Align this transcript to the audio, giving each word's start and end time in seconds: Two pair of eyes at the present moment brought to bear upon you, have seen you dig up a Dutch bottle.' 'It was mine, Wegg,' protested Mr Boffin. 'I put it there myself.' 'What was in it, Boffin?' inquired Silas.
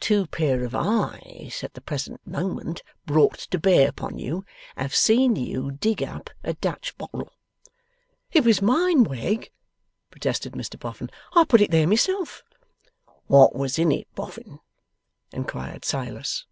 Two 0.00 0.26
pair 0.26 0.64
of 0.64 0.74
eyes 0.74 1.60
at 1.62 1.74
the 1.74 1.82
present 1.82 2.26
moment 2.26 2.82
brought 3.04 3.36
to 3.38 3.58
bear 3.58 3.86
upon 3.86 4.18
you, 4.18 4.42
have 4.78 4.94
seen 4.94 5.36
you 5.36 5.72
dig 5.72 6.02
up 6.02 6.30
a 6.42 6.54
Dutch 6.54 6.96
bottle.' 6.96 7.30
'It 8.32 8.42
was 8.46 8.62
mine, 8.62 9.04
Wegg,' 9.04 9.50
protested 10.10 10.54
Mr 10.54 10.78
Boffin. 10.78 11.10
'I 11.36 11.44
put 11.44 11.60
it 11.60 11.70
there 11.70 11.86
myself.' 11.86 12.42
'What 13.26 13.54
was 13.54 13.78
in 13.78 13.92
it, 13.92 14.08
Boffin?' 14.14 14.60
inquired 15.34 15.84
Silas. 15.84 16.46